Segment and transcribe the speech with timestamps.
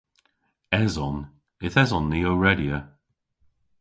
[0.83, 1.17] Eson.
[1.65, 2.79] Yth eson ni ow redya.